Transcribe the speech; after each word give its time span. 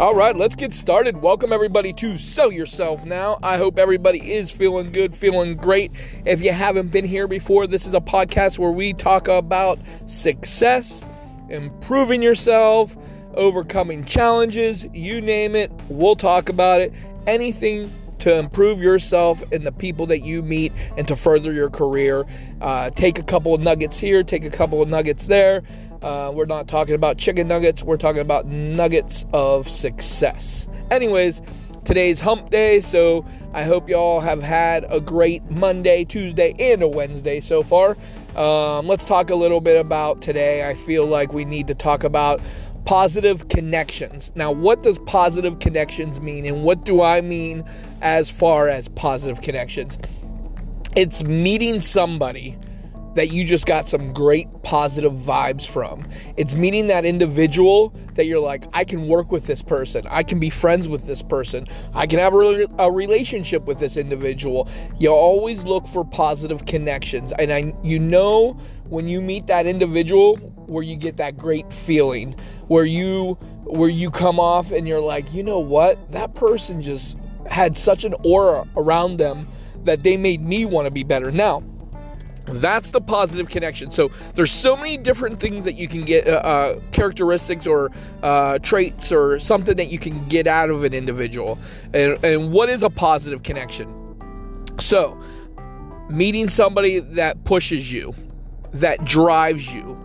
All 0.00 0.14
right, 0.14 0.34
let's 0.34 0.54
get 0.54 0.72
started. 0.72 1.20
Welcome 1.20 1.52
everybody 1.52 1.92
to 1.92 2.16
Sell 2.16 2.50
Yourself 2.50 3.04
Now. 3.04 3.38
I 3.42 3.58
hope 3.58 3.78
everybody 3.78 4.32
is 4.32 4.50
feeling 4.50 4.92
good, 4.92 5.14
feeling 5.14 5.56
great. 5.56 5.92
If 6.24 6.42
you 6.42 6.52
haven't 6.52 6.88
been 6.88 7.04
here 7.04 7.28
before, 7.28 7.66
this 7.66 7.86
is 7.86 7.92
a 7.92 8.00
podcast 8.00 8.58
where 8.58 8.70
we 8.70 8.94
talk 8.94 9.28
about 9.28 9.78
success, 10.06 11.04
improving 11.50 12.22
yourself, 12.22 12.96
overcoming 13.34 14.06
challenges, 14.06 14.86
you 14.94 15.20
name 15.20 15.54
it, 15.54 15.70
we'll 15.90 16.16
talk 16.16 16.48
about 16.48 16.80
it. 16.80 16.94
Anything 17.26 17.92
to 18.20 18.34
improve 18.34 18.80
yourself 18.80 19.42
and 19.52 19.66
the 19.66 19.72
people 19.72 20.06
that 20.06 20.20
you 20.20 20.42
meet 20.42 20.72
and 20.96 21.08
to 21.08 21.16
further 21.16 21.52
your 21.52 21.70
career. 21.70 22.24
Uh, 22.60 22.90
take 22.90 23.18
a 23.18 23.22
couple 23.22 23.54
of 23.54 23.60
nuggets 23.60 23.98
here, 23.98 24.22
take 24.22 24.44
a 24.44 24.50
couple 24.50 24.80
of 24.82 24.88
nuggets 24.88 25.26
there. 25.26 25.62
Uh, 26.02 26.32
we're 26.34 26.46
not 26.46 26.66
talking 26.66 26.94
about 26.94 27.18
chicken 27.18 27.46
nuggets, 27.46 27.82
we're 27.82 27.96
talking 27.96 28.22
about 28.22 28.46
nuggets 28.46 29.26
of 29.32 29.68
success. 29.68 30.66
Anyways, 30.90 31.42
today's 31.84 32.20
hump 32.20 32.50
day, 32.50 32.80
so 32.80 33.24
I 33.52 33.64
hope 33.64 33.88
y'all 33.88 34.20
have 34.20 34.42
had 34.42 34.86
a 34.88 35.00
great 35.00 35.50
Monday, 35.50 36.04
Tuesday, 36.04 36.54
and 36.58 36.82
a 36.82 36.88
Wednesday 36.88 37.40
so 37.40 37.62
far. 37.62 37.96
Um, 38.36 38.86
let's 38.86 39.04
talk 39.04 39.30
a 39.30 39.34
little 39.34 39.60
bit 39.60 39.78
about 39.78 40.22
today. 40.22 40.68
I 40.68 40.74
feel 40.74 41.06
like 41.06 41.32
we 41.32 41.44
need 41.44 41.66
to 41.66 41.74
talk 41.74 42.04
about 42.04 42.40
positive 42.84 43.48
connections. 43.48 44.32
Now, 44.34 44.50
what 44.50 44.82
does 44.82 44.98
positive 45.00 45.58
connections 45.58 46.20
mean, 46.20 46.44
and 46.44 46.62
what 46.64 46.84
do 46.84 47.02
I 47.02 47.20
mean 47.20 47.64
as 48.00 48.30
far 48.30 48.68
as 48.68 48.88
positive 48.88 49.42
connections? 49.42 49.98
It's 50.96 51.22
meeting 51.22 51.80
somebody 51.80 52.56
that 53.14 53.32
you 53.32 53.44
just 53.44 53.66
got 53.66 53.88
some 53.88 54.12
great 54.12 54.48
positive 54.62 55.12
vibes 55.12 55.66
from. 55.66 56.06
It's 56.36 56.54
meeting 56.54 56.86
that 56.88 57.04
individual 57.04 57.94
that 58.14 58.26
you're 58.26 58.40
like, 58.40 58.64
I 58.72 58.84
can 58.84 59.08
work 59.08 59.32
with 59.32 59.46
this 59.46 59.62
person. 59.62 60.06
I 60.08 60.22
can 60.22 60.38
be 60.38 60.50
friends 60.50 60.88
with 60.88 61.06
this 61.06 61.22
person. 61.22 61.66
I 61.92 62.06
can 62.06 62.18
have 62.18 62.34
a, 62.34 62.66
a 62.78 62.90
relationship 62.90 63.64
with 63.64 63.80
this 63.80 63.96
individual. 63.96 64.68
You 64.98 65.10
always 65.10 65.64
look 65.64 65.86
for 65.88 66.04
positive 66.04 66.66
connections. 66.66 67.32
And 67.38 67.52
I 67.52 67.74
you 67.82 67.98
know 67.98 68.58
when 68.84 69.08
you 69.08 69.20
meet 69.20 69.46
that 69.46 69.66
individual 69.66 70.36
where 70.66 70.82
you 70.82 70.96
get 70.96 71.16
that 71.16 71.36
great 71.36 71.72
feeling, 71.72 72.34
where 72.68 72.84
you 72.84 73.34
where 73.64 73.88
you 73.88 74.10
come 74.10 74.38
off 74.38 74.70
and 74.70 74.86
you're 74.86 75.00
like, 75.00 75.32
"You 75.32 75.42
know 75.42 75.58
what? 75.58 76.12
That 76.12 76.34
person 76.34 76.82
just 76.82 77.16
had 77.46 77.76
such 77.76 78.04
an 78.04 78.14
aura 78.24 78.66
around 78.76 79.16
them 79.16 79.48
that 79.84 80.02
they 80.02 80.16
made 80.16 80.42
me 80.42 80.64
want 80.66 80.86
to 80.86 80.90
be 80.90 81.04
better." 81.04 81.30
Now, 81.30 81.62
that's 82.46 82.90
the 82.90 83.00
positive 83.00 83.48
connection. 83.48 83.90
So 83.90 84.10
there's 84.34 84.50
so 84.50 84.76
many 84.76 84.96
different 84.96 85.40
things 85.40 85.64
that 85.64 85.74
you 85.74 85.88
can 85.88 86.04
get, 86.04 86.26
uh, 86.26 86.32
uh, 86.32 86.80
characteristics 86.92 87.66
or 87.66 87.90
uh, 88.22 88.58
traits 88.58 89.12
or 89.12 89.38
something 89.38 89.76
that 89.76 89.88
you 89.88 89.98
can 89.98 90.26
get 90.28 90.46
out 90.46 90.70
of 90.70 90.84
an 90.84 90.94
individual. 90.94 91.58
And, 91.94 92.22
and 92.24 92.52
what 92.52 92.68
is 92.68 92.82
a 92.82 92.90
positive 92.90 93.42
connection? 93.42 93.94
So 94.78 95.20
meeting 96.08 96.48
somebody 96.48 96.98
that 97.00 97.44
pushes 97.44 97.92
you, 97.92 98.14
that 98.72 99.04
drives 99.04 99.72
you, 99.72 99.98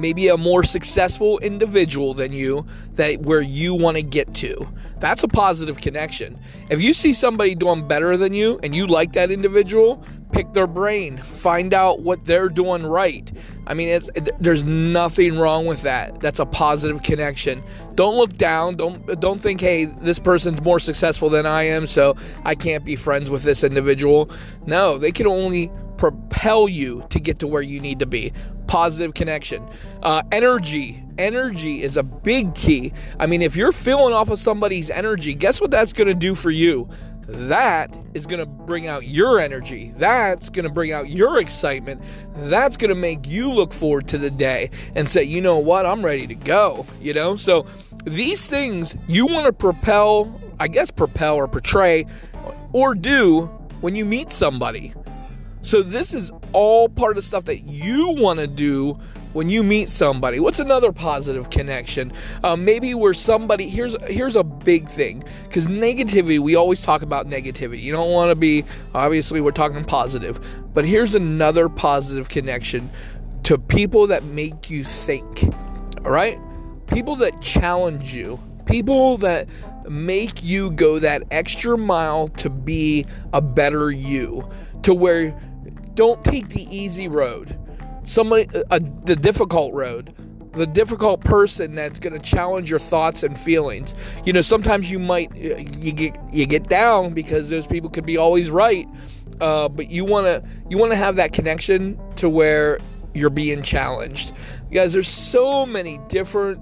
maybe 0.00 0.28
a 0.28 0.36
more 0.36 0.64
successful 0.64 1.38
individual 1.38 2.14
than 2.14 2.32
you 2.32 2.66
that 2.92 3.20
where 3.22 3.40
you 3.40 3.74
want 3.74 3.96
to 3.96 4.02
get 4.02 4.34
to. 4.34 4.68
That's 4.98 5.22
a 5.22 5.28
positive 5.28 5.80
connection. 5.80 6.38
If 6.68 6.80
you 6.80 6.92
see 6.92 7.12
somebody 7.12 7.54
doing 7.54 7.86
better 7.86 8.16
than 8.16 8.34
you 8.34 8.58
and 8.62 8.74
you 8.74 8.86
like 8.86 9.12
that 9.14 9.30
individual 9.30 10.04
pick 10.32 10.52
their 10.52 10.66
brain. 10.66 11.16
Find 11.18 11.74
out 11.74 12.00
what 12.00 12.24
they're 12.24 12.48
doing 12.48 12.84
right. 12.84 13.30
I 13.66 13.74
mean 13.74 13.88
it's 13.88 14.10
there's 14.38 14.64
nothing 14.64 15.38
wrong 15.38 15.66
with 15.66 15.82
that. 15.82 16.20
That's 16.20 16.38
a 16.38 16.46
positive 16.46 17.02
connection. 17.02 17.62
Don't 17.94 18.16
look 18.16 18.36
down. 18.36 18.76
Don't 18.76 19.20
don't 19.20 19.40
think 19.40 19.60
hey 19.60 19.86
this 19.86 20.18
person's 20.18 20.60
more 20.62 20.78
successful 20.78 21.28
than 21.28 21.46
i 21.46 21.62
am 21.62 21.86
so 21.86 22.16
i 22.44 22.54
can't 22.54 22.84
be 22.84 22.96
friends 22.96 23.30
with 23.30 23.42
this 23.42 23.64
individual. 23.64 24.30
No 24.66 24.98
they 24.98 25.12
can 25.12 25.26
only 25.26 25.70
propel 25.96 26.68
you 26.68 27.04
to 27.10 27.20
get 27.20 27.38
to 27.40 27.46
where 27.46 27.62
you 27.62 27.78
need 27.78 27.98
to 27.98 28.06
be. 28.06 28.32
Positive 28.70 29.14
connection. 29.14 29.68
Uh, 30.00 30.22
energy. 30.30 31.02
Energy 31.18 31.82
is 31.82 31.96
a 31.96 32.04
big 32.04 32.54
key. 32.54 32.92
I 33.18 33.26
mean, 33.26 33.42
if 33.42 33.56
you're 33.56 33.72
feeling 33.72 34.14
off 34.14 34.30
of 34.30 34.38
somebody's 34.38 34.90
energy, 34.90 35.34
guess 35.34 35.60
what 35.60 35.72
that's 35.72 35.92
going 35.92 36.06
to 36.06 36.14
do 36.14 36.36
for 36.36 36.52
you? 36.52 36.88
That 37.26 37.98
is 38.14 38.26
going 38.26 38.38
to 38.38 38.46
bring 38.46 38.86
out 38.86 39.08
your 39.08 39.40
energy. 39.40 39.92
That's 39.96 40.48
going 40.48 40.66
to 40.66 40.70
bring 40.70 40.92
out 40.92 41.08
your 41.08 41.40
excitement. 41.40 42.00
That's 42.36 42.76
going 42.76 42.90
to 42.90 42.94
make 42.94 43.26
you 43.26 43.50
look 43.50 43.72
forward 43.72 44.06
to 44.06 44.18
the 44.18 44.30
day 44.30 44.70
and 44.94 45.08
say, 45.08 45.24
you 45.24 45.40
know 45.40 45.58
what, 45.58 45.84
I'm 45.84 46.04
ready 46.04 46.28
to 46.28 46.36
go. 46.36 46.86
You 47.00 47.12
know? 47.12 47.34
So 47.34 47.66
these 48.04 48.48
things 48.48 48.94
you 49.08 49.26
want 49.26 49.46
to 49.46 49.52
propel, 49.52 50.40
I 50.60 50.68
guess, 50.68 50.92
propel 50.92 51.34
or 51.34 51.48
portray 51.48 52.06
or 52.72 52.94
do 52.94 53.46
when 53.80 53.96
you 53.96 54.04
meet 54.04 54.30
somebody. 54.30 54.94
So 55.62 55.82
this 55.82 56.14
is 56.14 56.32
all 56.52 56.88
part 56.88 57.12
of 57.12 57.16
the 57.16 57.22
stuff 57.22 57.44
that 57.44 57.68
you 57.68 58.10
want 58.10 58.40
to 58.40 58.46
do 58.46 58.98
when 59.32 59.48
you 59.48 59.62
meet 59.62 59.88
somebody. 59.88 60.40
What's 60.40 60.58
another 60.58 60.90
positive 60.90 61.50
connection? 61.50 62.12
Uh, 62.42 62.56
maybe 62.56 62.94
where 62.94 63.14
somebody 63.14 63.68
here's 63.68 63.94
here's 64.04 64.36
a 64.36 64.44
big 64.44 64.88
thing 64.88 65.22
because 65.44 65.66
negativity. 65.66 66.40
We 66.40 66.56
always 66.56 66.82
talk 66.82 67.02
about 67.02 67.26
negativity. 67.26 67.82
You 67.82 67.92
don't 67.92 68.10
want 68.10 68.30
to 68.30 68.34
be 68.34 68.64
obviously 68.94 69.40
we're 69.40 69.50
talking 69.52 69.84
positive, 69.84 70.40
but 70.72 70.84
here's 70.84 71.14
another 71.14 71.68
positive 71.68 72.28
connection 72.28 72.90
to 73.44 73.58
people 73.58 74.06
that 74.08 74.24
make 74.24 74.70
you 74.70 74.84
think. 74.84 75.44
All 76.04 76.10
right, 76.10 76.38
people 76.86 77.16
that 77.16 77.40
challenge 77.40 78.14
you. 78.14 78.40
People 78.66 79.16
that 79.16 79.48
make 79.88 80.44
you 80.44 80.70
go 80.70 81.00
that 81.00 81.24
extra 81.32 81.76
mile 81.76 82.28
to 82.28 82.48
be 82.48 83.04
a 83.32 83.40
better 83.40 83.90
you, 83.90 84.48
to 84.82 84.94
where 84.94 85.36
don't 85.94 86.24
take 86.24 86.48
the 86.48 86.66
easy 86.74 87.08
road. 87.08 87.58
Somebody, 88.04 88.48
uh, 88.70 88.80
the 89.04 89.16
difficult 89.16 89.74
road, 89.74 90.14
the 90.52 90.66
difficult 90.66 91.20
person 91.20 91.74
that's 91.74 92.00
going 92.00 92.12
to 92.12 92.18
challenge 92.18 92.70
your 92.70 92.78
thoughts 92.78 93.22
and 93.22 93.38
feelings. 93.38 93.94
You 94.24 94.32
know, 94.32 94.40
sometimes 94.40 94.90
you 94.90 94.98
might 94.98 95.30
uh, 95.32 95.58
you 95.78 95.92
get 95.92 96.18
you 96.32 96.46
get 96.46 96.68
down 96.68 97.14
because 97.14 97.50
those 97.50 97.66
people 97.66 97.90
could 97.90 98.06
be 98.06 98.16
always 98.16 98.50
right, 98.50 98.88
uh, 99.40 99.68
but 99.68 99.90
you 99.90 100.04
want 100.04 100.26
to 100.26 100.42
you 100.68 100.78
want 100.78 100.92
to 100.92 100.96
have 100.96 101.16
that 101.16 101.32
connection 101.32 101.98
to 102.16 102.28
where 102.28 102.78
you're 103.14 103.30
being 103.30 103.62
challenged. 103.62 104.32
You 104.70 104.80
guys, 104.80 104.92
there's 104.92 105.08
so 105.08 105.66
many 105.66 105.98
different 106.08 106.60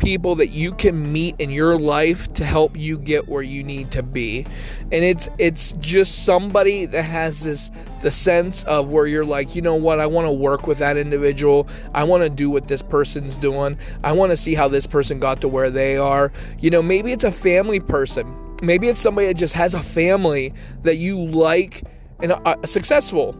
people 0.00 0.34
that 0.34 0.48
you 0.48 0.72
can 0.72 1.12
meet 1.12 1.36
in 1.38 1.50
your 1.50 1.78
life 1.78 2.32
to 2.32 2.44
help 2.44 2.76
you 2.76 2.98
get 2.98 3.28
where 3.28 3.42
you 3.42 3.62
need 3.62 3.90
to 3.92 4.02
be. 4.02 4.46
And 4.90 5.04
it's 5.04 5.28
it's 5.38 5.72
just 5.74 6.24
somebody 6.24 6.86
that 6.86 7.02
has 7.02 7.44
this 7.44 7.70
the 8.02 8.10
sense 8.10 8.64
of 8.64 8.90
where 8.90 9.06
you're 9.06 9.24
like, 9.24 9.54
you 9.54 9.62
know 9.62 9.76
what, 9.76 10.00
I 10.00 10.06
want 10.06 10.26
to 10.26 10.32
work 10.32 10.66
with 10.66 10.78
that 10.78 10.96
individual. 10.96 11.68
I 11.94 12.04
want 12.04 12.22
to 12.22 12.30
do 12.30 12.50
what 12.50 12.66
this 12.66 12.82
person's 12.82 13.36
doing. 13.36 13.78
I 14.02 14.12
want 14.12 14.30
to 14.30 14.36
see 14.36 14.54
how 14.54 14.68
this 14.68 14.86
person 14.86 15.20
got 15.20 15.40
to 15.42 15.48
where 15.48 15.70
they 15.70 15.96
are. 15.98 16.32
You 16.58 16.70
know, 16.70 16.82
maybe 16.82 17.12
it's 17.12 17.24
a 17.24 17.32
family 17.32 17.78
person. 17.78 18.34
Maybe 18.62 18.88
it's 18.88 19.00
somebody 19.00 19.26
that 19.28 19.34
just 19.34 19.54
has 19.54 19.74
a 19.74 19.82
family 19.82 20.54
that 20.82 20.96
you 20.96 21.18
like 21.18 21.84
and 22.20 22.32
uh, 22.32 22.56
successful 22.64 23.36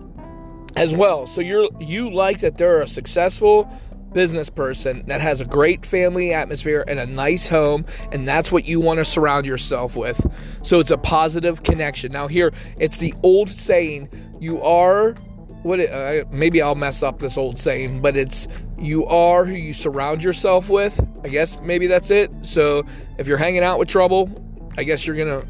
as 0.77 0.95
well. 0.95 1.27
So 1.27 1.41
you're 1.41 1.69
you 1.81 2.11
like 2.11 2.41
that 2.41 2.59
they're 2.59 2.83
a 2.83 2.87
successful 2.87 3.71
business 4.13 4.51
person 4.51 5.05
that 5.07 5.21
has 5.21 5.41
a 5.41 5.45
great 5.45 5.85
family 5.87 6.33
atmosphere 6.33 6.85
and 6.87 6.99
a 6.99 7.07
nice 7.07 7.49
home, 7.49 7.85
and 8.13 8.27
that's 8.27 8.51
what 8.51 8.67
you 8.67 8.81
want 8.81 8.99
to 8.99 9.05
surround 9.05 9.47
yourself 9.47 9.97
with. 9.97 10.25
So 10.63 10.81
it's 10.81 10.91
a 10.91 10.99
positive 10.99 11.63
connection. 11.63 12.13
Now, 12.13 12.29
here, 12.29 12.53
it's 12.79 12.99
the 12.99 13.15
old 13.23 13.49
saying 13.49 14.09
you 14.41 14.61
are 14.63 15.15
what 15.63 15.81
it, 15.81 15.91
uh, 15.93 16.27
maybe 16.31 16.63
I'll 16.63 16.75
mess 16.75 17.03
up 17.03 17.19
this 17.19 17.37
old 17.37 17.59
saying, 17.59 18.01
but 18.01 18.17
it's 18.17 18.49
you 18.79 19.05
are 19.07 19.45
who 19.45 19.53
you 19.53 19.75
surround 19.75 20.23
yourself 20.23 20.71
with. 20.71 20.99
I 21.23 21.29
guess 21.29 21.61
maybe 21.61 21.87
that's 21.87 22.11
it. 22.11 22.31
So 22.43 22.85
if 23.19 23.27
you're 23.27 23.37
hanging 23.37 23.63
out 23.63 23.79
with 23.79 23.89
trouble, 23.89 24.31
I 24.79 24.85
guess 24.85 25.07
you're 25.07 25.17
going 25.17 25.41
to 25.41 25.47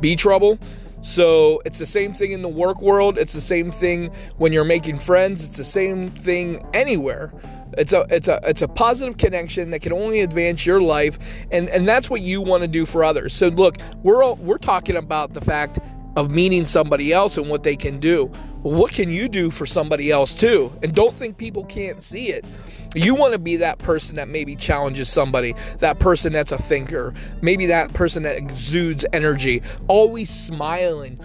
be 0.00 0.16
trouble. 0.16 0.58
So 1.00 1.62
it's 1.64 1.78
the 1.78 1.86
same 1.86 2.12
thing 2.12 2.32
in 2.32 2.42
the 2.42 2.48
work 2.48 2.82
world. 2.82 3.18
It's 3.18 3.32
the 3.32 3.40
same 3.40 3.70
thing 3.70 4.12
when 4.36 4.52
you're 4.52 4.64
making 4.64 4.98
friends. 4.98 5.46
It's 5.46 5.56
the 5.56 5.64
same 5.64 6.10
thing 6.10 6.66
anywhere. 6.74 7.32
It's 7.76 7.92
a 7.92 8.06
it's 8.10 8.28
a 8.28 8.40
it's 8.44 8.62
a 8.62 8.68
positive 8.68 9.18
connection 9.18 9.70
that 9.70 9.80
can 9.80 9.92
only 9.92 10.20
advance 10.20 10.64
your 10.64 10.80
life, 10.80 11.18
and 11.50 11.68
and 11.68 11.86
that's 11.86 12.08
what 12.08 12.20
you 12.20 12.40
want 12.40 12.62
to 12.62 12.68
do 12.68 12.86
for 12.86 13.04
others. 13.04 13.32
So 13.34 13.48
look, 13.48 13.76
we're 14.02 14.22
all, 14.22 14.36
we're 14.36 14.58
talking 14.58 14.96
about 14.96 15.34
the 15.34 15.40
fact 15.40 15.78
of 16.16 16.30
meeting 16.30 16.64
somebody 16.64 17.12
else 17.12 17.36
and 17.36 17.48
what 17.48 17.62
they 17.62 17.76
can 17.76 18.00
do. 18.00 18.32
What 18.62 18.92
can 18.92 19.10
you 19.10 19.28
do 19.28 19.50
for 19.50 19.66
somebody 19.66 20.10
else 20.10 20.34
too? 20.34 20.72
And 20.82 20.94
don't 20.94 21.14
think 21.14 21.36
people 21.36 21.64
can't 21.64 22.02
see 22.02 22.28
it. 22.28 22.44
You 22.94 23.14
want 23.14 23.34
to 23.34 23.38
be 23.38 23.56
that 23.56 23.78
person 23.78 24.16
that 24.16 24.28
maybe 24.28 24.56
challenges 24.56 25.10
somebody, 25.10 25.54
that 25.80 25.98
person 26.00 26.32
that's 26.32 26.52
a 26.52 26.58
thinker, 26.58 27.12
maybe 27.42 27.66
that 27.66 27.92
person 27.92 28.22
that 28.22 28.36
exudes 28.36 29.04
energy, 29.12 29.62
always 29.88 30.30
smiling. 30.30 31.20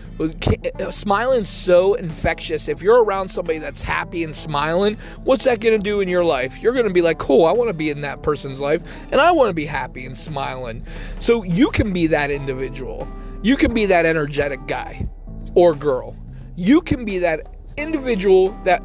Smiling 0.91 1.43
so 1.45 1.93
infectious. 1.93 2.67
If 2.67 2.81
you're 2.81 3.03
around 3.03 3.29
somebody 3.29 3.59
that's 3.59 3.81
happy 3.81 4.23
and 4.23 4.35
smiling, 4.35 4.97
what's 5.23 5.45
that 5.45 5.61
going 5.61 5.77
to 5.77 5.83
do 5.83 6.01
in 6.01 6.09
your 6.09 6.25
life? 6.25 6.61
You're 6.61 6.73
going 6.73 6.87
to 6.87 6.93
be 6.93 7.01
like, 7.01 7.17
cool, 7.17 7.45
I 7.45 7.51
want 7.53 7.69
to 7.69 7.73
be 7.73 7.89
in 7.89 8.01
that 8.01 8.23
person's 8.23 8.59
life, 8.59 8.83
and 9.11 9.21
I 9.21 9.31
want 9.31 9.49
to 9.49 9.53
be 9.53 9.65
happy 9.65 10.05
and 10.05 10.17
smiling. 10.17 10.85
So 11.19 11.43
you 11.43 11.71
can 11.71 11.93
be 11.93 12.07
that 12.07 12.29
individual. 12.29 13.07
You 13.41 13.55
can 13.55 13.73
be 13.73 13.85
that 13.85 14.05
energetic 14.05 14.67
guy 14.67 15.07
or 15.55 15.75
girl. 15.75 16.15
You 16.55 16.81
can 16.81 17.03
be 17.03 17.17
that 17.19 17.47
individual 17.77 18.55
that 18.63 18.83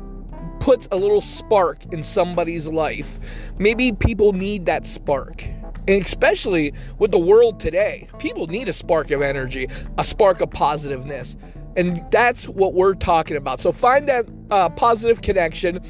puts 0.59 0.88
a 0.91 0.97
little 0.97 1.20
spark 1.20 1.85
in 1.93 2.03
somebody's 2.03 2.67
life. 2.67 3.19
Maybe 3.59 3.93
people 3.93 4.32
need 4.32 4.67
that 4.67 4.87
spark. 4.87 5.44
And 5.87 6.05
especially 6.05 6.73
with 6.99 7.11
the 7.11 7.19
world 7.19 7.61
today, 7.61 8.09
people 8.19 8.47
need 8.47 8.69
a 8.69 8.73
spark 8.73 9.11
of 9.11 9.23
energy, 9.23 9.69
a 9.99 10.05
spark 10.05 10.41
of 10.41 10.50
positiveness. 10.50 11.37
And 11.76 12.05
that's 12.11 12.49
what 12.49 12.75
we're 12.75 12.94
talking 12.94 13.37
about. 13.37 13.61
So 13.61 13.71
find 13.71 14.09
that 14.09 14.26
uh, 14.50 14.71
positive 14.71 15.21
connection. 15.21 15.81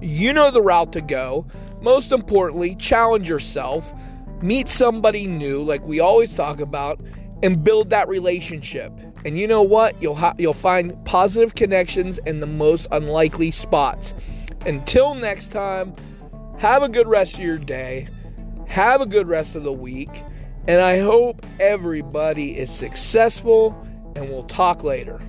You 0.00 0.32
know 0.32 0.50
the 0.50 0.62
route 0.62 0.92
to 0.92 1.00
go. 1.00 1.46
Most 1.80 2.12
importantly, 2.12 2.76
challenge 2.76 3.28
yourself. 3.28 3.92
Meet 4.42 4.68
somebody 4.68 5.26
new, 5.26 5.62
like 5.62 5.82
we 5.82 6.00
always 6.00 6.34
talk 6.34 6.60
about, 6.60 7.00
and 7.42 7.64
build 7.64 7.90
that 7.90 8.08
relationship. 8.08 8.92
And 9.24 9.38
you 9.38 9.46
know 9.46 9.62
what? 9.62 10.00
You'll 10.02 10.14
ha- 10.14 10.34
you'll 10.38 10.54
find 10.54 11.02
positive 11.04 11.54
connections 11.54 12.18
in 12.18 12.40
the 12.40 12.46
most 12.46 12.86
unlikely 12.90 13.50
spots. 13.50 14.14
Until 14.66 15.14
next 15.14 15.48
time, 15.48 15.94
have 16.58 16.82
a 16.82 16.88
good 16.88 17.08
rest 17.08 17.34
of 17.34 17.40
your 17.40 17.58
day. 17.58 18.08
Have 18.66 19.00
a 19.00 19.06
good 19.06 19.28
rest 19.28 19.56
of 19.56 19.64
the 19.64 19.72
week. 19.72 20.22
And 20.68 20.80
I 20.80 20.98
hope 21.00 21.44
everybody 21.58 22.56
is 22.56 22.70
successful 22.70 23.76
and 24.14 24.28
we'll 24.28 24.44
talk 24.44 24.84
later. 24.84 25.20